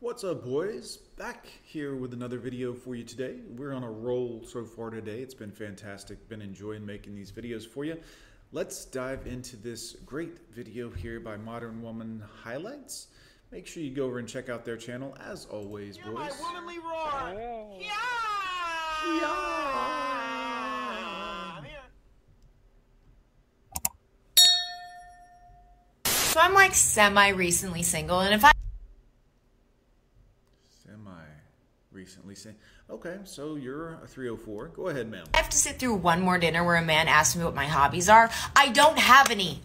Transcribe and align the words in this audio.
What's 0.00 0.22
up, 0.22 0.44
boys? 0.44 0.98
Back 1.16 1.46
here 1.64 1.96
with 1.96 2.12
another 2.12 2.38
video 2.38 2.72
for 2.72 2.94
you 2.94 3.02
today. 3.02 3.36
We're 3.56 3.72
on 3.72 3.82
a 3.82 3.90
roll 3.90 4.44
so 4.46 4.64
far 4.64 4.90
today. 4.90 5.18
It's 5.20 5.34
been 5.34 5.50
fantastic. 5.50 6.28
Been 6.28 6.40
enjoying 6.40 6.86
making 6.86 7.16
these 7.16 7.32
videos 7.32 7.66
for 7.66 7.84
you. 7.84 7.98
Let's 8.52 8.84
dive 8.84 9.26
into 9.26 9.56
this 9.56 9.96
great 10.06 10.38
video 10.54 10.88
here 10.88 11.18
by 11.18 11.36
Modern 11.36 11.82
Woman 11.82 12.22
Highlights. 12.44 13.08
Make 13.50 13.66
sure 13.66 13.82
you 13.82 13.90
go 13.90 14.04
over 14.04 14.20
and 14.20 14.28
check 14.28 14.48
out 14.48 14.64
their 14.64 14.76
channel 14.76 15.16
as 15.28 15.46
always, 15.46 15.96
Hear 15.96 16.12
boys. 16.12 16.14
my 16.14 16.30
womanly 16.40 16.78
roar. 16.78 17.80
Yeah. 17.80 17.88
So 26.04 26.40
I'm 26.40 26.54
like 26.54 26.74
semi 26.74 27.30
recently 27.30 27.82
single, 27.82 28.20
and 28.20 28.32
if 28.32 28.44
I 28.44 28.52
Semi 30.84 31.24
recently 32.08 32.34
saying, 32.34 32.56
okay, 32.88 33.18
so 33.24 33.56
you're 33.56 33.98
a 34.02 34.06
304. 34.06 34.68
Go 34.68 34.88
ahead, 34.88 35.10
ma'am. 35.10 35.26
I 35.34 35.36
have 35.36 35.50
to 35.50 35.58
sit 35.58 35.78
through 35.78 35.96
one 35.96 36.22
more 36.22 36.38
dinner 36.38 36.64
where 36.64 36.76
a 36.76 36.82
man 36.82 37.06
asks 37.06 37.36
me 37.36 37.44
what 37.44 37.54
my 37.54 37.66
hobbies 37.66 38.08
are, 38.08 38.30
I 38.56 38.70
don't 38.70 38.98
have 38.98 39.30
any. 39.30 39.60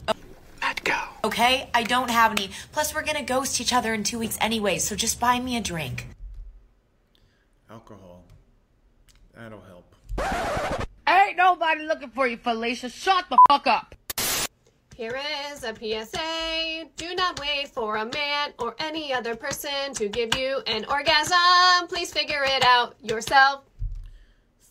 Let 0.61 0.83
go. 0.83 0.99
Okay? 1.23 1.69
I 1.73 1.83
don't 1.83 2.09
have 2.09 2.31
any. 2.31 2.49
Plus, 2.73 2.93
we're 2.93 3.05
gonna 3.05 3.23
ghost 3.23 3.61
each 3.61 3.71
other 3.71 3.93
in 3.93 4.03
two 4.03 4.19
weeks 4.19 4.37
anyway, 4.41 4.77
so 4.77 4.93
just 4.93 5.21
buy 5.21 5.39
me 5.39 5.55
a 5.55 5.61
drink. 5.61 6.07
Alcohol. 7.69 8.25
That'll 9.33 9.61
help. 9.61 9.95
Ain't 11.07 11.37
nobody 11.37 11.85
looking 11.85 12.09
for 12.09 12.27
you, 12.27 12.35
Felicia. 12.35 12.89
Shut 12.89 13.23
the 13.29 13.37
fuck 13.47 13.67
up. 13.67 13.95
Here 14.97 15.17
is 15.49 15.63
a 15.63 15.73
PSA. 15.73 16.52
Do 16.97 17.15
not 17.15 17.39
wait 17.39 17.69
for 17.69 17.97
a 17.97 18.05
man 18.05 18.53
or 18.59 18.75
any 18.79 19.13
other 19.13 19.35
person 19.35 19.93
to 19.95 20.09
give 20.09 20.35
you 20.35 20.61
an 20.67 20.85
orgasm. 20.85 21.87
Please 21.87 22.11
figure 22.13 22.43
it 22.43 22.63
out 22.63 22.95
yourself. 23.01 23.63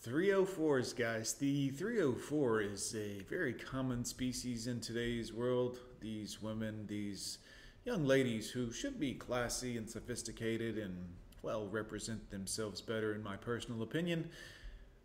304s, 0.06 0.96
guys. 0.96 1.34
The 1.34 1.70
304 1.70 2.60
is 2.62 2.94
a 2.96 3.20
very 3.30 3.52
common 3.52 4.04
species 4.04 4.66
in 4.66 4.80
today's 4.80 5.32
world. 5.32 5.78
These 6.00 6.42
women, 6.42 6.86
these 6.88 7.38
young 7.84 8.04
ladies 8.04 8.50
who 8.50 8.72
should 8.72 8.98
be 8.98 9.14
classy 9.14 9.76
and 9.76 9.88
sophisticated 9.88 10.76
and, 10.76 10.96
well, 11.42 11.68
represent 11.68 12.30
themselves 12.30 12.80
better, 12.80 13.14
in 13.14 13.22
my 13.22 13.36
personal 13.36 13.82
opinion, 13.82 14.28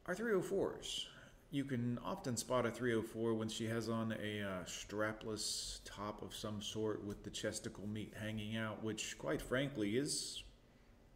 are 0.07 0.15
304s. 0.15 1.05
You 1.49 1.63
can 1.63 1.97
often 2.03 2.35
spot 2.35 2.65
a 2.65 2.71
304 2.71 3.33
when 3.33 3.47
she 3.47 3.67
has 3.67 3.87
on 3.87 4.11
a 4.11 4.41
uh, 4.41 4.65
strapless 4.65 5.79
top 5.85 6.21
of 6.21 6.35
some 6.35 6.61
sort 6.61 7.05
with 7.05 7.23
the 7.23 7.29
chesticle 7.29 7.87
meat 7.87 8.13
hanging 8.19 8.57
out, 8.57 8.83
which, 8.83 9.17
quite 9.17 9.41
frankly, 9.41 9.97
is 9.97 10.43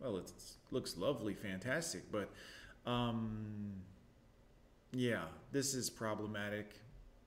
well, 0.02 0.18
it 0.18 0.32
looks 0.72 0.98
lovely, 0.98 1.34
fantastic, 1.34 2.12
but 2.12 2.32
um, 2.86 3.74
yeah, 4.92 5.26
this 5.52 5.74
is 5.76 5.90
problematic 5.90 6.74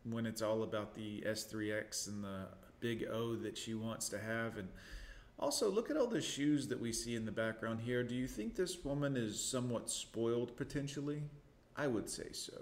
when 0.05 0.27
it's 0.27 0.43
all 0.43 0.65
about 0.65 0.95
the 0.95 1.23
S3X 1.27 2.09
and 2.09 2.25
the 2.25 2.49
big 2.81 3.05
O 3.11 3.37
that 3.37 3.57
she 3.57 3.75
wants 3.75 4.09
to 4.09 4.19
have. 4.19 4.59
And 4.59 4.69
also, 5.39 5.71
look 5.71 5.91
at 5.91 5.97
all 5.97 6.07
the 6.07 6.21
shoes 6.21 6.69
that 6.69 6.81
we 6.81 6.93
see 6.93 7.15
in 7.15 7.25
the 7.25 7.33
background 7.33 7.81
here. 7.81 8.03
Do 8.03 8.15
you 8.15 8.27
think 8.27 8.57
this 8.57 8.85
woman 8.85 9.17
is 9.17 9.41
somewhat 9.41 9.89
spoiled 9.89 10.57
potentially? 10.57 11.23
I 11.77 11.87
would 11.87 12.11
say 12.11 12.33
so. 12.33 12.61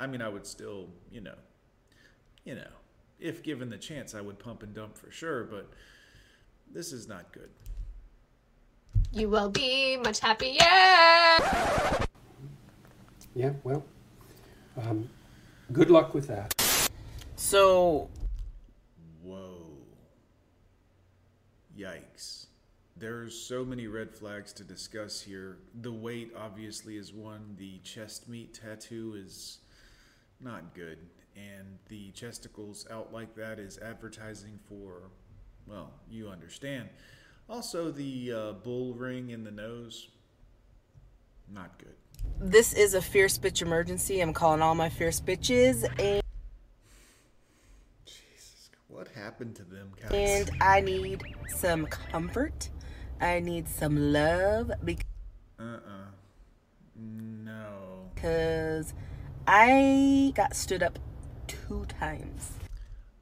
I 0.00 0.06
mean, 0.06 0.22
I 0.22 0.28
would 0.28 0.46
still, 0.46 0.88
you 1.10 1.20
know, 1.20 1.34
you 2.44 2.54
know, 2.54 2.68
if 3.18 3.42
given 3.42 3.68
the 3.68 3.78
chance, 3.78 4.14
I 4.14 4.20
would 4.20 4.38
pump 4.38 4.62
and 4.62 4.74
dump 4.74 4.96
for 4.96 5.10
sure, 5.10 5.44
but 5.44 5.68
this 6.72 6.92
is 6.92 7.08
not 7.08 7.32
good. 7.32 7.50
You 9.12 9.28
will 9.28 9.48
be 9.50 9.96
much 9.96 10.20
happier. 10.20 10.58
Yeah, 13.34 13.52
well, 13.64 13.84
um, 14.76 15.08
good 15.72 15.90
luck 15.90 16.14
with 16.14 16.28
that. 16.28 16.54
So, 17.36 18.08
Whoa. 19.22 19.66
Yikes. 21.78 22.46
There's 22.96 23.38
so 23.38 23.64
many 23.64 23.86
red 23.86 24.12
flags 24.12 24.52
to 24.54 24.64
discuss 24.64 25.20
here. 25.20 25.58
The 25.80 25.92
weight 25.92 26.32
obviously 26.36 26.96
is 26.96 27.12
one. 27.12 27.54
The 27.56 27.78
chest 27.78 28.28
meat 28.28 28.54
tattoo 28.54 29.14
is 29.16 29.58
not 30.40 30.74
good. 30.74 30.98
And 31.36 31.78
the 31.88 32.10
chesticles 32.12 32.86
out 32.90 33.12
like 33.12 33.34
that 33.36 33.58
is 33.58 33.78
advertising 33.78 34.58
for, 34.68 35.10
well, 35.66 35.92
you 36.10 36.28
understand. 36.28 36.88
Also, 37.48 37.90
the 37.90 38.32
uh, 38.32 38.52
bull 38.52 38.94
ring 38.94 39.30
in 39.30 39.44
the 39.44 39.50
nose, 39.50 40.08
not 41.52 41.78
good. 41.78 41.94
this 42.40 42.74
is 42.74 42.94
a 42.94 43.00
fierce 43.00 43.38
bitch 43.38 43.62
emergency. 43.62 44.20
I'm 44.20 44.34
calling 44.34 44.60
all 44.60 44.74
my 44.74 44.88
fierce 44.88 45.20
bitches, 45.20 45.84
and, 45.98 46.22
Jesus, 48.04 48.70
what 48.88 49.08
happened 49.08 49.54
to 49.56 49.64
them, 49.64 49.92
guys? 50.00 50.10
and 50.12 50.50
I 50.60 50.80
need 50.80 51.22
some 51.48 51.86
comfort. 51.86 52.68
I 53.20 53.40
need 53.40 53.68
some 53.68 54.12
love 54.12 54.70
uh-uh. 55.58 55.78
No. 56.94 58.10
because 58.14 58.94
I 59.50 60.30
got 60.34 60.54
stood 60.54 60.82
up 60.82 60.98
two 61.46 61.86
times. 61.98 62.52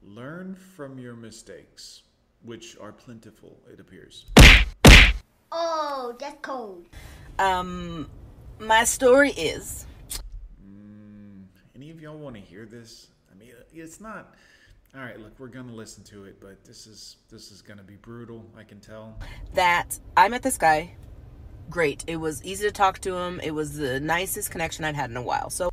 Learn 0.02 0.56
from 0.56 0.98
your 0.98 1.14
mistakes, 1.14 2.02
which 2.42 2.76
are 2.80 2.90
plentiful, 2.90 3.56
it 3.72 3.78
appears. 3.78 4.26
Oh, 5.52 6.16
that's 6.18 6.36
cold. 6.42 6.86
Um, 7.38 8.08
my 8.58 8.82
story 8.82 9.30
is 9.30 9.86
Mm, 10.68 11.44
Any 11.76 11.90
of 11.92 12.00
y'all 12.00 12.18
want 12.18 12.34
to 12.34 12.40
hear 12.42 12.66
this? 12.66 13.06
I 13.30 13.38
mean, 13.38 13.52
it's 13.72 14.00
not. 14.00 14.34
All 14.96 15.02
right, 15.02 15.20
look, 15.20 15.38
we're 15.38 15.46
gonna 15.46 15.74
listen 15.74 16.02
to 16.04 16.24
it, 16.24 16.40
but 16.40 16.64
this 16.64 16.88
is 16.88 17.18
this 17.30 17.52
is 17.52 17.62
gonna 17.62 17.84
be 17.84 17.94
brutal. 17.96 18.44
I 18.58 18.64
can 18.64 18.80
tell. 18.80 19.16
that 19.54 19.96
I 20.16 20.28
met 20.28 20.42
this 20.42 20.58
guy. 20.58 20.96
Great. 21.70 22.02
It 22.08 22.16
was 22.16 22.42
easy 22.44 22.66
to 22.66 22.72
talk 22.72 22.98
to 23.00 23.14
him. 23.16 23.38
It 23.44 23.52
was 23.52 23.76
the 23.76 24.00
nicest 24.00 24.50
connection 24.50 24.84
I'd 24.84 24.96
had 24.96 25.10
in 25.10 25.16
a 25.16 25.22
while. 25.22 25.50
So 25.50 25.70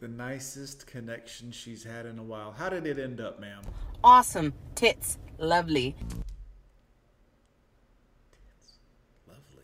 The 0.00 0.08
nicest 0.08 0.86
connection 0.86 1.52
she's 1.52 1.84
had 1.84 2.06
in 2.06 2.18
a 2.18 2.22
while. 2.22 2.52
How 2.52 2.70
did 2.70 2.86
it 2.86 2.98
end 2.98 3.20
up, 3.20 3.38
ma'am? 3.38 3.60
awesome. 4.02 4.54
Tits. 4.74 5.18
Lovely. 5.38 5.94
Tits. 8.32 8.78
Lovely. 9.28 9.62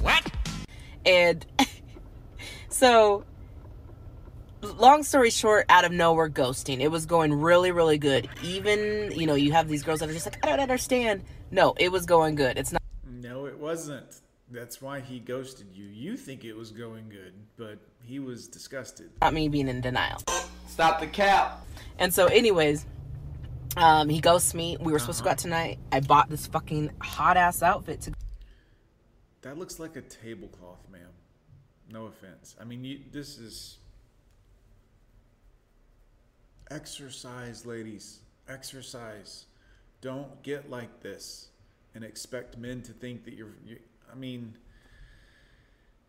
What? 0.00 0.22
What? 0.24 0.32
And 1.04 1.44
so, 2.70 3.24
long 4.62 5.02
story 5.02 5.28
short, 5.28 5.66
out 5.68 5.84
of 5.84 5.92
nowhere, 5.92 6.30
ghosting. 6.30 6.80
It 6.80 6.88
was 6.88 7.04
going 7.04 7.34
really, 7.34 7.72
really 7.72 7.98
good. 7.98 8.26
Even, 8.42 9.12
you 9.12 9.26
know, 9.26 9.34
you 9.34 9.52
have 9.52 9.68
these 9.68 9.82
girls 9.82 10.00
that 10.00 10.08
are 10.08 10.14
just 10.14 10.24
like, 10.24 10.42
I 10.42 10.48
don't 10.48 10.60
understand. 10.60 11.24
No, 11.50 11.74
it 11.76 11.92
was 11.92 12.06
going 12.06 12.36
good. 12.36 12.56
It's 12.56 12.72
not. 12.72 12.80
No, 13.06 13.44
it 13.44 13.58
wasn't. 13.58 14.22
That's 14.52 14.82
why 14.82 15.00
he 15.00 15.18
ghosted 15.18 15.68
you. 15.72 15.86
You 15.86 16.14
think 16.14 16.44
it 16.44 16.52
was 16.52 16.70
going 16.70 17.08
good, 17.08 17.32
but 17.56 17.78
he 18.02 18.18
was 18.18 18.48
disgusted. 18.48 19.10
Not 19.22 19.32
me 19.32 19.48
being 19.48 19.66
in 19.66 19.80
denial. 19.80 20.20
Stop 20.68 21.00
the 21.00 21.06
cap. 21.06 21.64
And 21.98 22.12
so, 22.12 22.26
anyways, 22.26 22.84
um, 23.78 24.10
he 24.10 24.20
ghosts 24.20 24.52
me. 24.52 24.76
We 24.78 24.92
were 24.92 24.98
supposed 24.98 25.18
to 25.18 25.24
go 25.24 25.30
out 25.30 25.38
tonight. 25.38 25.78
I 25.90 26.00
bought 26.00 26.28
this 26.28 26.46
fucking 26.46 26.90
hot 27.00 27.38
ass 27.38 27.62
outfit 27.62 28.02
to 28.02 28.12
That 29.40 29.56
looks 29.56 29.78
like 29.78 29.96
a 29.96 30.02
tablecloth, 30.02 30.86
ma'am. 30.90 31.00
No 31.90 32.06
offense. 32.06 32.54
I 32.60 32.64
mean, 32.64 32.84
you, 32.84 33.00
this 33.10 33.38
is 33.38 33.78
exercise, 36.70 37.64
ladies. 37.64 38.20
Exercise. 38.48 39.46
Don't 40.02 40.42
get 40.42 40.68
like 40.68 41.00
this 41.00 41.48
and 41.94 42.04
expect 42.04 42.58
men 42.58 42.82
to 42.82 42.92
think 42.92 43.24
that 43.24 43.32
you're. 43.32 43.54
You, 43.64 43.78
I 44.12 44.16
mean, 44.16 44.56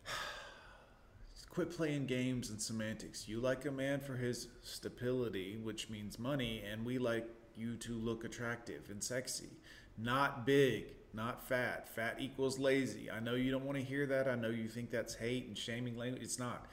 quit 1.50 1.72
playing 1.72 2.08
games 2.08 2.50
and 2.50 2.62
semantics. 2.62 3.28
You 3.28 3.40
like 3.40 3.66
a 3.66 3.72
man 3.72 4.00
for 4.00 4.16
his 4.16 4.48
stability, 4.62 5.58
which 5.62 5.90
means 5.90 6.20
money, 6.20 6.64
and 6.70 6.86
we 6.86 6.98
like 6.98 7.28
you 7.56 7.76
to 7.78 7.94
look 7.94 8.26
attractive 8.26 8.90
and 8.90 9.04
sexy. 9.04 9.50
Not 9.98 10.46
big, 10.46 10.86
not 11.14 11.48
fat. 11.48 11.88
Fat 11.88 12.18
equals 12.20 12.58
lazy. 12.58 13.10
I 13.12 13.20
know 13.20 13.36
you 13.36 13.52
don't 13.52 13.66
want 13.66 13.78
to 13.78 13.84
hear 13.84 14.06
that. 14.08 14.28
I 14.28 14.36
know 14.36 14.50
you 14.50 14.68
think 14.68 14.90
that's 14.90 15.14
hate 15.16 15.48
and 15.48 15.58
shaming 15.58 15.98
language. 15.98 16.24
It's 16.24 16.40
not. 16.40 16.66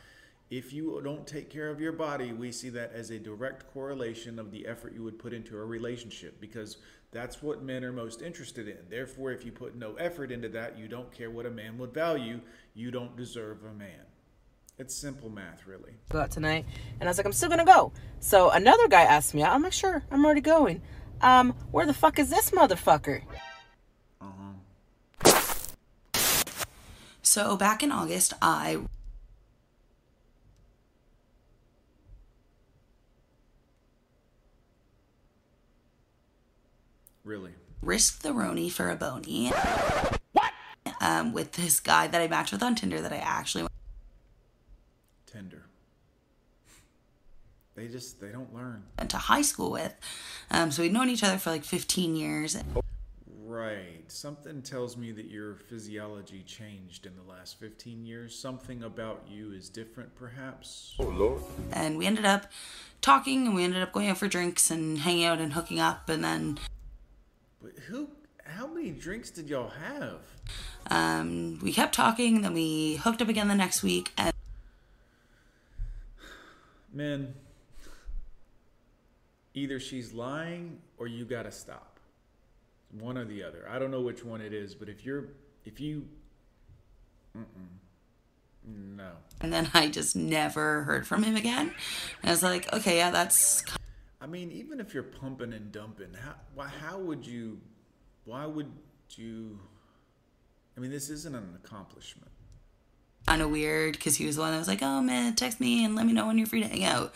If 0.50 0.73
you 0.73 1.00
don't 1.05 1.29
take 1.29 1.49
care 1.49 1.69
of 1.69 1.81
your 1.81 1.93
body, 1.93 2.32
we 2.32 2.50
see 2.50 2.70
that 2.70 2.93
as 2.93 3.11
a 3.11 3.20
direct 3.20 3.73
correlation 3.73 4.37
of 4.41 4.50
the 4.50 4.67
effort 4.67 4.93
you 4.93 5.05
would 5.05 5.17
put 5.17 5.32
into 5.32 5.56
a 5.56 5.64
relationship 5.64 6.41
because 6.41 6.79
that's 7.12 7.41
what 7.41 7.62
men 7.62 7.85
are 7.85 7.93
most 7.93 8.20
interested 8.20 8.67
in. 8.67 8.79
Therefore, 8.88 9.31
if 9.31 9.44
you 9.44 9.52
put 9.52 9.76
no 9.76 9.94
effort 9.94 10.32
into 10.32 10.49
that, 10.49 10.76
you 10.76 10.88
don't 10.88 11.12
care 11.12 11.31
what 11.31 11.47
a 11.47 11.50
man 11.50 11.79
would 11.79 11.94
value, 11.94 12.41
you 12.75 12.91
don't 12.91 13.17
deserve 13.17 13.58
a 13.64 13.73
man. 13.73 14.06
It's 14.76 14.93
simple 14.93 15.31
math, 15.31 15.69
really. 15.69 15.93
go 16.08 16.19
out 16.19 16.32
tonight. 16.32 16.64
And 16.99 17.08
I 17.08 17.11
was 17.11 17.19
like, 17.19 17.26
I'm 17.26 17.32
still 17.32 17.49
gonna 17.49 17.64
go. 17.64 17.93
So 18.19 18.50
another 18.50 18.88
guy 18.88 19.02
asked 19.02 19.35
me 19.35 19.43
out. 19.43 19.55
I'm 19.55 19.62
like, 19.62 19.73
sure, 19.73 20.02
I'm 20.11 20.25
already 20.25 20.41
going. 20.41 20.82
Um, 21.20 21.52
where 21.70 21.87
the 21.87 21.94
fuck 21.94 22.19
is 22.19 22.29
this 22.29 22.50
motherfucker? 22.50 23.23
Uh 24.20 24.26
huh. 25.25 25.41
So 27.23 27.56
back 27.56 27.85
in 27.85 27.93
August, 27.93 28.32
I 28.43 28.79
Really? 37.31 37.53
risked 37.81 38.25
the 38.25 38.32
Rona 38.32 38.69
for 38.71 38.91
a 38.91 38.97
bony. 38.97 39.50
What? 40.32 40.53
Um, 41.00 41.32
with 41.32 41.53
this 41.53 41.79
guy 41.79 42.09
that 42.09 42.21
I 42.21 42.27
matched 42.27 42.50
with 42.50 42.61
on 42.61 42.75
Tinder 42.75 43.00
that 43.00 43.12
I 43.12 43.19
actually 43.19 43.69
Tinder. 45.27 45.62
They 47.77 47.87
just 47.87 48.21
they 48.21 48.31
don't 48.31 48.53
learn. 48.53 48.82
went 48.99 49.11
to 49.12 49.17
high 49.17 49.43
school 49.43 49.71
with. 49.71 49.94
Um, 50.50 50.73
so 50.73 50.82
we'd 50.82 50.93
known 50.93 51.09
each 51.09 51.23
other 51.23 51.38
for 51.38 51.50
like 51.50 51.62
15 51.62 52.17
years. 52.17 52.56
Right. 53.44 54.03
Something 54.09 54.61
tells 54.62 54.97
me 54.97 55.12
that 55.12 55.26
your 55.26 55.55
physiology 55.55 56.43
changed 56.43 57.06
in 57.06 57.12
the 57.15 57.23
last 57.23 57.61
15 57.61 58.05
years. 58.05 58.37
Something 58.37 58.83
about 58.83 59.23
you 59.29 59.53
is 59.53 59.69
different, 59.69 60.17
perhaps. 60.17 60.97
Oh, 60.99 61.05
Lord. 61.05 61.43
And 61.73 61.97
we 61.97 62.06
ended 62.06 62.25
up 62.25 62.50
talking 63.00 63.47
and 63.47 63.55
we 63.55 63.62
ended 63.62 63.83
up 63.83 63.93
going 63.93 64.09
out 64.09 64.19
for 64.19 64.26
drinks 64.26 64.69
and 64.71 64.99
hanging 64.99 65.25
out 65.25 65.38
and 65.38 65.53
hooking 65.53 65.79
up. 65.79 66.09
And 66.09 66.25
then 66.25 66.59
But 67.62 67.73
who? 67.89 68.09
How 68.45 68.67
many 68.67 68.91
drinks 68.91 69.31
did 69.31 69.49
y'all 69.49 69.69
have? 69.71 70.21
um, 70.91 71.59
we 71.62 71.73
kept 71.73 71.95
talking. 71.95 72.43
Then 72.43 72.55
we 72.55 72.97
hooked 72.97 73.23
up 73.23 73.29
again 73.29 73.49
the 73.49 73.55
next 73.55 73.83
week. 73.83 74.12
And 74.17 74.33
Men, 76.93 77.35
either 79.55 79.79
she's 79.79 80.12
lying 80.12 80.79
or 80.99 81.07
you 81.07 81.25
gotta 81.25 81.53
stop. 81.53 81.99
One 82.99 83.17
or 83.17 83.25
the 83.25 83.45
other. 83.45 83.69
I 83.71 83.79
don't 83.79 83.93
know 83.93 84.01
which 84.01 84.25
one 84.25 84.41
it 84.41 84.53
is, 84.53 84.75
but 84.75 84.89
if 84.89 85.05
you're, 85.05 85.29
if 85.65 85.79
you, 85.79 86.09
mm-mm, 87.37 87.45
no. 88.67 89.11
and 89.41 89.53
then 89.53 89.71
I 89.73 89.89
just 89.89 90.17
never 90.17 90.83
heard 90.83 91.07
from 91.07 91.23
him 91.23 91.37
again. 91.37 91.73
And 92.23 92.29
I 92.29 92.33
was 92.33 92.43
like, 92.43 92.73
okay, 92.73 92.97
yeah, 92.97 93.12
that's 93.12 93.62
I 94.20 94.26
mean, 94.26 94.50
even 94.52 94.81
if 94.81 94.93
you're 94.93 95.02
pumping 95.02 95.52
and 95.52 95.72
dumping, 95.72 96.14
how 96.14 96.34
why 96.55 96.69
how 96.69 96.99
would 96.99 97.26
you 97.26 97.61
why 98.25 98.46
would 98.46 98.70
you 99.17 99.58
I 100.76 100.81
mean, 100.81 100.90
this 100.90 101.11
isn't 101.11 101.34
an 101.34 101.58
accomplishment. 101.62 102.31
kind 103.26 103.43
of 103.43 103.50
weird 103.50 103.93
because 103.93 104.17
he 104.17 104.25
was 104.26 104.37
the 104.37 104.43
one 104.43 104.52
that 104.52 104.58
was 104.58 104.69
like, 104.69 104.82
"Oh 104.82 105.02
man, 105.02 105.34
text 105.34 105.61
me 105.61 105.84
and 105.84 105.94
let 105.94 106.06
me 106.06 106.12
know 106.12 106.26
when 106.26 106.38
you're 106.38 106.46
free 106.46 106.62
to 106.62 106.69
hang 106.69 106.84
out." 106.84 107.14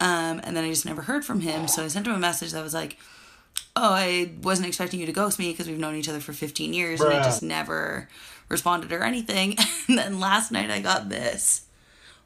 Um, 0.00 0.40
and 0.44 0.56
then 0.56 0.64
I 0.64 0.68
just 0.68 0.84
never 0.84 1.02
heard 1.02 1.24
from 1.24 1.40
him, 1.40 1.68
so 1.68 1.84
I 1.84 1.88
sent 1.88 2.06
him 2.06 2.14
a 2.14 2.18
message 2.18 2.52
that 2.52 2.62
was 2.62 2.74
like, 2.74 2.96
"Oh, 3.76 3.92
I 3.92 4.32
wasn't 4.42 4.68
expecting 4.68 5.00
you 5.00 5.06
to 5.06 5.12
ghost 5.12 5.38
me 5.38 5.52
because 5.52 5.68
we've 5.68 5.78
known 5.78 5.94
each 5.94 6.08
other 6.08 6.20
for 6.20 6.32
15 6.32 6.74
years, 6.74 7.00
and 7.00 7.12
he 7.12 7.18
just 7.20 7.42
never 7.42 8.08
responded 8.48 8.92
or 8.92 9.02
anything." 9.02 9.56
And 9.88 9.96
then 9.98 10.18
last 10.18 10.50
night 10.50 10.70
I 10.70 10.80
got 10.80 11.10
this. 11.10 11.66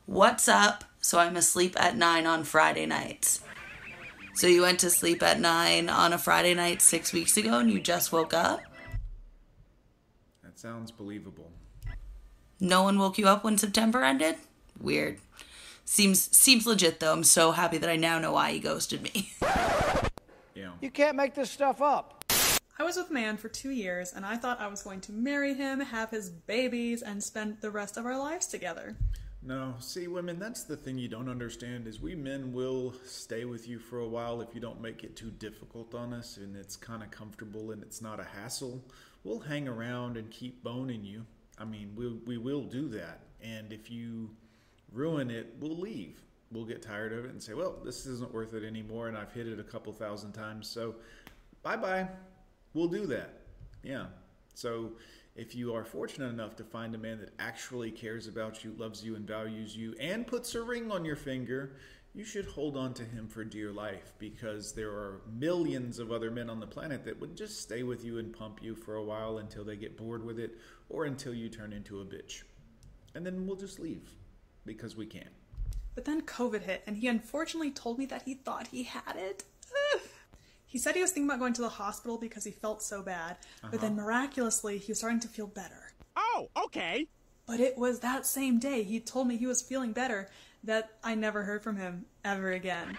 What's 0.07 0.49
up? 0.49 0.85
So 1.03 1.19
I'm 1.19 1.37
asleep 1.37 1.77
at 1.79 1.95
nine 1.97 2.27
on 2.27 2.45
Friday 2.45 2.87
nights. 2.87 3.43
So 4.41 4.47
you 4.47 4.63
went 4.63 4.81
to 4.81 4.89
sleep 4.89 5.23
at 5.23 5.39
nine 5.39 5.91
on 5.91 6.15
a 6.15 6.19
Friday 6.19 6.55
night 6.55 6.81
six 6.81 7.13
weeks 7.13 7.37
ago, 7.37 7.59
and 7.59 7.71
you 7.71 7.79
just 7.79 8.11
woke 8.11 8.33
up. 8.33 8.63
That 10.43 10.59
sounds 10.59 10.91
believable. 10.91 11.51
No 12.59 12.83
one 12.83 12.99
woke 12.99 13.19
you 13.19 13.29
up 13.29 13.45
when 13.45 13.59
September 13.59 14.03
ended? 14.03 14.37
Weird. 14.81 15.19
Seems 15.85 16.35
seems 16.35 16.67
legit 16.67 17.01
though. 17.01 17.13
I'm 17.13 17.23
so 17.23 17.53
happy 17.53 17.77
that 17.77 17.91
I 17.91 17.97
now 17.97 18.19
know 18.19 18.33
why 18.33 18.53
he 18.53 18.61
ghosted 18.61 19.03
me. 19.03 19.31
Yeah. 20.55 20.73
You 20.81 20.91
can't 20.91 21.17
make 21.17 21.35
this 21.35 21.51
stuff 21.51 21.83
up. 21.83 22.25
I 22.79 22.83
was 22.83 22.97
with 22.97 23.11
a 23.11 23.13
man 23.13 23.37
for 23.37 23.49
two 23.49 23.71
years, 23.71 24.13
and 24.15 24.27
I 24.27 24.37
thought 24.37 24.61
I 24.61 24.69
was 24.69 24.83
going 24.83 25.01
to 25.03 25.13
marry 25.13 25.55
him, 25.55 25.81
have 25.81 26.11
his 26.11 26.31
babies, 26.31 27.03
and 27.03 27.23
spend 27.23 27.59
the 27.61 27.71
rest 27.71 27.97
of 27.97 28.05
our 28.05 28.19
lives 28.19 28.47
together. 28.47 28.97
No, 29.43 29.75
see, 29.79 30.07
women, 30.07 30.39
that's 30.39 30.65
the 30.65 30.77
thing 30.77 30.99
you 30.99 31.09
don't 31.09 31.29
understand 31.29 31.87
is 31.87 31.99
we 31.99 32.15
men 32.15 32.53
will 32.53 32.95
stay 33.07 33.47
with 33.47 33.67
you 33.67 33.79
for 33.79 34.01
a 34.01 34.09
while 34.09 34.43
if 34.43 34.55
you 34.55 34.61
don't 34.61 34.83
make 34.83 35.03
it 35.03 35.17
too 35.17 35.31
difficult 35.31 35.95
on 35.95 36.13
us 36.13 36.37
and 36.37 36.55
it's 36.55 36.77
kind 36.77 37.03
of 37.03 37.11
comfortable 37.11 37.71
and 37.71 37.83
it's 37.83 38.03
not 38.03 38.21
a 38.21 38.25
hassle. 38.25 38.85
We'll 39.25 39.41
hang 39.41 39.67
around 39.67 40.19
and 40.19 40.31
keep 40.31 40.63
boning 40.63 41.05
you. 41.05 41.25
I 41.59 41.65
mean, 41.65 41.93
we 41.97 42.09
we 42.27 42.37
will 42.37 42.63
do 42.65 42.89
that. 42.91 43.21
And 43.43 43.73
if 43.73 43.91
you 43.91 44.31
ruin 44.93 45.31
it, 45.31 45.55
we'll 45.59 45.77
leave. 45.79 46.21
We'll 46.53 46.67
get 46.67 46.83
tired 46.83 47.13
of 47.13 47.25
it 47.25 47.31
and 47.31 47.43
say, 47.43 47.55
"Well, 47.55 47.79
this 47.83 48.05
isn't 48.07 48.33
worth 48.35 48.53
it 48.53 48.65
anymore 48.65 49.09
and 49.09 49.17
I've 49.17 49.33
hit 49.33 49.47
it 49.47 49.59
a 49.59 49.65
couple 49.65 49.93
thousand 49.95 50.33
times, 50.33 50.69
so 50.69 50.97
bye-bye." 51.63 52.09
We'll 52.75 52.89
do 52.89 53.07
that. 53.07 53.41
Yeah. 53.83 54.07
So 54.55 54.93
if 55.37 55.55
you 55.55 55.75
are 55.75 55.85
fortunate 55.85 56.29
enough 56.29 56.57
to 56.57 56.65
find 56.65 56.95
a 56.95 56.99
man 56.99 57.21
that 57.21 57.33
actually 57.39 57.91
cares 57.91 58.27
about 58.27 58.65
you, 58.65 58.75
loves 58.77 59.05
you, 59.05 59.15
and 59.15 59.27
values 59.27 59.77
you, 59.77 59.95
and 60.01 60.27
puts 60.27 60.55
a 60.55 60.63
ring 60.63 60.91
on 60.91 61.05
your 61.05 61.17
finger, 61.17 61.77
you 62.13 62.25
should 62.25 62.47
hold 62.47 62.77
on 62.77 62.93
to 62.95 63.05
him 63.05 63.29
for 63.29 63.45
dear 63.45 63.71
life 63.71 64.13
because 64.19 64.73
there 64.73 64.91
are 64.91 65.21
millions 65.33 65.99
of 65.99 66.11
other 66.11 66.31
men 66.31 66.51
on 66.51 66.59
the 66.59 66.67
planet 66.67 67.05
that 67.05 67.21
would 67.21 67.37
just 67.37 67.61
stay 67.61 67.85
with 67.85 68.05
you 68.05 68.19
and 68.19 68.37
pump 68.37 68.59
you 68.61 68.75
for 68.75 68.97
a 68.97 69.05
while 69.05 69.39
until 69.39 69.65
they 69.65 69.77
get 69.77 69.97
bored 69.97 70.25
with 70.25 70.39
it 70.39 70.59
or 70.89 71.05
until 71.05 71.33
you 71.33 71.49
turn 71.49 71.73
into 71.73 72.01
a 72.01 72.05
bitch. 72.05 72.43
And 73.15 73.25
then 73.25 73.47
we'll 73.47 73.57
just 73.57 73.79
leave 73.79 74.11
because 74.67 74.97
we 74.97 75.07
can. 75.07 75.29
But 75.95 76.05
then 76.05 76.23
COVID 76.23 76.63
hit, 76.63 76.83
and 76.87 76.97
he 76.97 77.09
unfortunately 77.09 77.71
told 77.71 77.99
me 77.99 78.07
that 78.07 78.23
he 78.23 78.35
thought 78.35 78.69
he 78.69 78.85
had 78.85 79.17
it. 79.17 79.45
He 80.71 80.79
said 80.79 80.95
he 80.95 81.03
was 81.03 81.11
thinking 81.11 81.29
about 81.29 81.41
going 81.41 81.53
to 81.55 81.63
the 81.63 81.69
hospital 81.69 82.17
because 82.17 82.45
he 82.45 82.53
felt 82.53 82.81
so 82.81 83.03
bad, 83.03 83.39
but 83.61 83.81
then 83.81 83.93
uh-huh. 83.95 84.03
miraculously 84.03 84.79
he 84.79 84.93
was 84.93 84.99
starting 84.99 85.19
to 85.19 85.27
feel 85.27 85.49
better. 85.49 85.93
Oh, 86.15 86.49
okay. 86.65 87.09
But 87.45 87.59
it 87.59 87.77
was 87.77 87.99
that 88.01 88.25
same 88.25 88.61
day 88.61 88.85
he 88.85 89.01
told 89.01 89.27
me 89.27 89.37
he 89.37 89.49
was 89.49 89.63
feeling 89.63 89.93
better 89.93 90.31
that 90.63 90.91
I 91.03 91.17
never 91.17 91.43
heard 91.43 91.65
from 91.65 91.77
him 91.77 92.07
ever 92.25 92.53
again. 92.53 92.97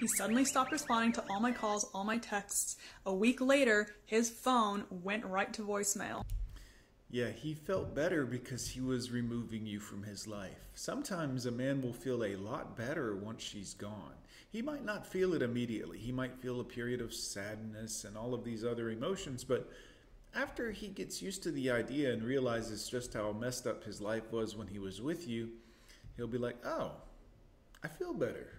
He 0.00 0.08
suddenly 0.08 0.44
stopped 0.44 0.72
responding 0.72 1.12
to 1.12 1.24
all 1.30 1.38
my 1.38 1.52
calls, 1.52 1.88
all 1.94 2.02
my 2.02 2.18
texts. 2.18 2.76
A 3.06 3.14
week 3.14 3.40
later, 3.40 3.94
his 4.04 4.28
phone 4.28 4.84
went 4.90 5.24
right 5.24 5.52
to 5.52 5.62
voicemail. 5.62 6.24
Yeah, 7.08 7.30
he 7.30 7.54
felt 7.54 7.94
better 7.94 8.26
because 8.26 8.68
he 8.68 8.80
was 8.80 9.12
removing 9.12 9.64
you 9.64 9.78
from 9.78 10.02
his 10.02 10.26
life. 10.26 10.68
Sometimes 10.74 11.46
a 11.46 11.52
man 11.52 11.80
will 11.80 11.92
feel 11.92 12.24
a 12.24 12.36
lot 12.36 12.76
better 12.76 13.14
once 13.14 13.42
she's 13.42 13.74
gone. 13.74 14.14
He 14.50 14.60
might 14.60 14.84
not 14.84 15.06
feel 15.06 15.32
it 15.34 15.42
immediately. 15.42 15.98
He 15.98 16.10
might 16.10 16.40
feel 16.40 16.60
a 16.60 16.64
period 16.64 17.00
of 17.00 17.14
sadness 17.14 18.04
and 18.04 18.16
all 18.16 18.34
of 18.34 18.44
these 18.44 18.64
other 18.64 18.90
emotions, 18.90 19.44
but 19.44 19.70
after 20.34 20.70
he 20.70 20.88
gets 20.88 21.22
used 21.22 21.42
to 21.44 21.50
the 21.50 21.70
idea 21.70 22.12
and 22.12 22.22
realizes 22.22 22.88
just 22.88 23.14
how 23.14 23.32
messed 23.32 23.66
up 23.66 23.84
his 23.84 24.00
life 24.00 24.32
was 24.32 24.56
when 24.56 24.66
he 24.66 24.78
was 24.78 25.00
with 25.00 25.28
you, 25.28 25.50
he'll 26.16 26.26
be 26.26 26.38
like, 26.38 26.56
oh, 26.66 26.92
I 27.84 27.88
feel 27.88 28.12
better. 28.12 28.58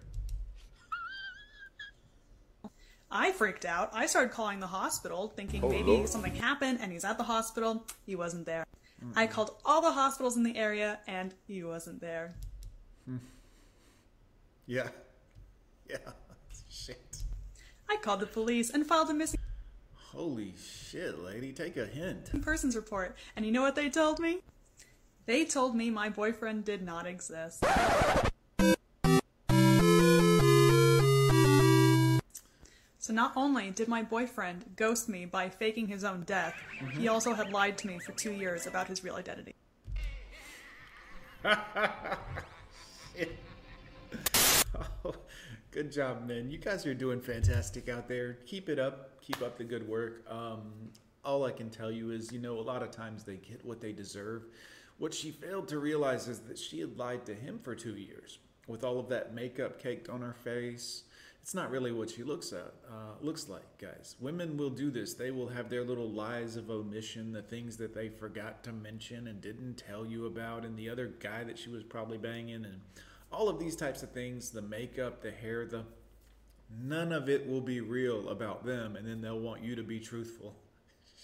I 3.10 3.32
freaked 3.32 3.64
out. 3.64 3.90
I 3.92 4.06
started 4.06 4.32
calling 4.32 4.60
the 4.60 4.66
hospital, 4.66 5.32
thinking 5.34 5.64
oh, 5.64 5.68
maybe 5.68 6.06
something 6.06 6.34
happened 6.34 6.78
and 6.82 6.92
he's 6.92 7.04
at 7.04 7.16
the 7.16 7.24
hospital. 7.24 7.84
He 8.04 8.16
wasn't 8.16 8.46
there. 8.46 8.66
I 9.14 9.26
mm. 9.26 9.30
called 9.30 9.56
all 9.64 9.80
the 9.80 9.92
hospitals 9.92 10.36
in 10.36 10.42
the 10.42 10.56
area 10.56 10.98
and 11.06 11.34
he 11.46 11.62
wasn't 11.62 12.00
there. 12.00 12.34
Yeah. 14.70 14.88
Yeah. 15.88 15.96
Shit. 16.68 17.22
I 17.88 17.96
called 17.96 18.20
the 18.20 18.26
police 18.26 18.68
and 18.68 18.86
filed 18.86 19.08
a 19.08 19.14
missing 19.14 19.40
Holy 20.12 20.52
shit, 20.56 21.18
lady. 21.20 21.52
Take 21.52 21.76
a 21.76 21.86
hint. 21.86 22.42
persons 22.42 22.76
report. 22.76 23.16
And 23.36 23.46
you 23.46 23.52
know 23.52 23.62
what 23.62 23.76
they 23.76 23.88
told 23.88 24.18
me? 24.18 24.40
They 25.26 25.44
told 25.44 25.76
me 25.76 25.90
my 25.90 26.08
boyfriend 26.08 26.64
did 26.64 26.82
not 26.82 27.06
exist. 27.06 27.64
Not 33.18 33.32
only 33.34 33.70
did 33.72 33.88
my 33.88 34.00
boyfriend 34.00 34.64
ghost 34.76 35.08
me 35.08 35.24
by 35.24 35.48
faking 35.48 35.88
his 35.88 36.04
own 36.04 36.22
death, 36.22 36.54
he 36.96 37.08
also 37.08 37.34
had 37.34 37.50
lied 37.50 37.76
to 37.76 37.88
me 37.88 37.98
for 37.98 38.12
two 38.12 38.30
years 38.30 38.68
about 38.68 38.86
his 38.86 39.02
real 39.02 39.16
identity. 39.16 39.56
Oh, 45.04 45.14
good 45.72 45.90
job, 45.90 46.28
man. 46.28 46.50
You 46.50 46.58
guys 46.58 46.86
are 46.86 46.94
doing 46.94 47.20
fantastic 47.20 47.88
out 47.88 48.06
there. 48.06 48.34
Keep 48.46 48.68
it 48.68 48.78
up. 48.78 49.20
Keep 49.20 49.42
up 49.42 49.58
the 49.58 49.64
good 49.64 49.88
work. 49.88 50.24
Um, 50.30 50.60
all 51.24 51.44
I 51.44 51.50
can 51.50 51.68
tell 51.68 51.90
you 51.90 52.12
is, 52.12 52.30
you 52.30 52.38
know, 52.38 52.58
a 52.58 52.66
lot 52.72 52.82
of 52.82 52.92
times 52.92 53.24
they 53.24 53.36
get 53.36 53.64
what 53.64 53.80
they 53.80 53.90
deserve. 53.92 54.44
What 54.98 55.12
she 55.12 55.32
failed 55.32 55.66
to 55.68 55.78
realize 55.78 56.28
is 56.28 56.38
that 56.40 56.58
she 56.58 56.78
had 56.80 56.96
lied 56.96 57.26
to 57.26 57.34
him 57.34 57.58
for 57.58 57.74
two 57.74 57.96
years 57.96 58.38
with 58.68 58.84
all 58.84 59.00
of 59.00 59.08
that 59.08 59.34
makeup 59.34 59.82
caked 59.82 60.08
on 60.08 60.20
her 60.20 60.34
face. 60.34 61.04
It's 61.48 61.54
not 61.54 61.70
really 61.70 61.92
what 61.92 62.10
she 62.10 62.24
looks 62.24 62.52
at 62.52 62.74
uh, 62.90 63.14
looks 63.22 63.48
like, 63.48 63.78
guys. 63.78 64.16
Women 64.20 64.58
will 64.58 64.68
do 64.68 64.90
this. 64.90 65.14
They 65.14 65.30
will 65.30 65.48
have 65.48 65.70
their 65.70 65.82
little 65.82 66.10
lies 66.10 66.56
of 66.56 66.68
omission, 66.68 67.32
the 67.32 67.40
things 67.40 67.78
that 67.78 67.94
they 67.94 68.10
forgot 68.10 68.62
to 68.64 68.72
mention 68.72 69.28
and 69.28 69.40
didn't 69.40 69.76
tell 69.78 70.04
you 70.04 70.26
about, 70.26 70.66
and 70.66 70.76
the 70.76 70.90
other 70.90 71.06
guy 71.06 71.44
that 71.44 71.58
she 71.58 71.70
was 71.70 71.82
probably 71.82 72.18
banging, 72.18 72.66
and 72.66 72.82
all 73.32 73.48
of 73.48 73.58
these 73.58 73.76
types 73.76 74.02
of 74.02 74.10
things. 74.10 74.50
The 74.50 74.60
makeup, 74.60 75.22
the 75.22 75.30
hair, 75.30 75.64
the 75.64 75.84
none 76.82 77.12
of 77.12 77.30
it 77.30 77.48
will 77.48 77.62
be 77.62 77.80
real 77.80 78.28
about 78.28 78.66
them, 78.66 78.96
and 78.96 79.08
then 79.08 79.22
they'll 79.22 79.40
want 79.40 79.62
you 79.62 79.74
to 79.74 79.82
be 79.82 79.98
truthful. 79.98 80.54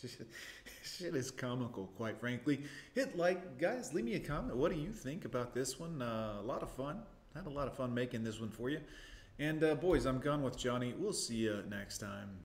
Shit 0.82 1.14
is 1.14 1.30
comical, 1.30 1.90
quite 1.98 2.18
frankly. 2.18 2.62
Hit 2.94 3.14
like, 3.18 3.58
guys. 3.58 3.92
Leave 3.92 4.06
me 4.06 4.14
a 4.14 4.20
comment. 4.20 4.56
What 4.56 4.72
do 4.72 4.80
you 4.80 4.90
think 4.90 5.26
about 5.26 5.52
this 5.52 5.78
one? 5.78 6.00
Uh, 6.00 6.38
a 6.40 6.46
lot 6.46 6.62
of 6.62 6.70
fun. 6.70 7.02
Had 7.34 7.44
a 7.44 7.50
lot 7.50 7.66
of 7.66 7.76
fun 7.76 7.92
making 7.92 8.24
this 8.24 8.40
one 8.40 8.48
for 8.48 8.70
you. 8.70 8.80
And 9.38 9.64
uh, 9.64 9.74
boys, 9.74 10.06
I'm 10.06 10.20
gone 10.20 10.42
with 10.42 10.56
Johnny. 10.56 10.94
We'll 10.96 11.12
see 11.12 11.36
you 11.36 11.64
next 11.68 11.98
time. 11.98 12.44